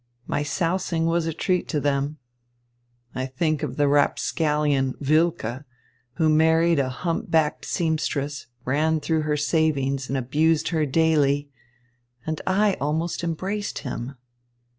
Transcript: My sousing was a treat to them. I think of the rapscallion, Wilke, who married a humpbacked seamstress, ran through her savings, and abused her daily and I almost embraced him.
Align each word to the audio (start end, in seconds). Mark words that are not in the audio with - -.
My 0.25 0.41
sousing 0.41 1.05
was 1.05 1.27
a 1.27 1.31
treat 1.33 1.67
to 1.67 1.79
them. 1.79 2.17
I 3.13 3.27
think 3.27 3.61
of 3.61 3.77
the 3.77 3.87
rapscallion, 3.87 4.95
Wilke, 4.99 5.63
who 6.13 6.27
married 6.27 6.79
a 6.79 6.89
humpbacked 6.89 7.65
seamstress, 7.65 8.47
ran 8.65 8.99
through 8.99 9.21
her 9.21 9.37
savings, 9.37 10.09
and 10.09 10.17
abused 10.17 10.69
her 10.69 10.87
daily 10.87 11.49
and 12.25 12.41
I 12.47 12.77
almost 12.81 13.23
embraced 13.23 13.77
him. 13.85 14.15